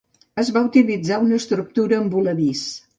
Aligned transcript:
Es 0.43 0.49
va 0.55 0.63
utilitzar 0.69 1.21
una 1.27 1.39
estructura 1.45 2.03
en 2.05 2.13
voladís. 2.19 2.69